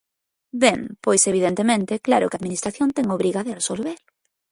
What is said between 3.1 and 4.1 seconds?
obriga de resolver.